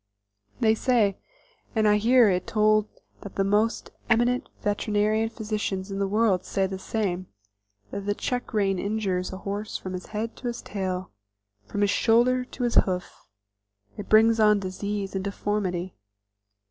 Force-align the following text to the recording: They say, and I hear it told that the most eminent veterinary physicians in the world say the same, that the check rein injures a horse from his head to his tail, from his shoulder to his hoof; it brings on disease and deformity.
They 0.59 0.73
say, 0.73 1.19
and 1.75 1.87
I 1.87 1.97
hear 1.97 2.27
it 2.27 2.47
told 2.47 2.87
that 3.21 3.35
the 3.35 3.43
most 3.43 3.91
eminent 4.09 4.49
veterinary 4.59 5.29
physicians 5.29 5.91
in 5.91 5.99
the 5.99 6.07
world 6.07 6.43
say 6.43 6.65
the 6.65 6.79
same, 6.79 7.27
that 7.91 8.07
the 8.07 8.15
check 8.15 8.51
rein 8.51 8.79
injures 8.79 9.31
a 9.31 9.37
horse 9.37 9.77
from 9.77 9.93
his 9.93 10.07
head 10.07 10.35
to 10.37 10.47
his 10.47 10.63
tail, 10.63 11.11
from 11.67 11.81
his 11.81 11.91
shoulder 11.91 12.43
to 12.45 12.63
his 12.63 12.73
hoof; 12.73 13.13
it 13.95 14.09
brings 14.09 14.39
on 14.39 14.59
disease 14.59 15.13
and 15.13 15.23
deformity. 15.23 15.93